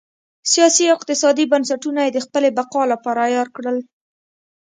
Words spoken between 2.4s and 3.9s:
بقا لپاره عیار کړل.